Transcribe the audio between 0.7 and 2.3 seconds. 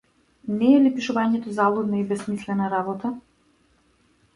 е ли пишувањето залудна и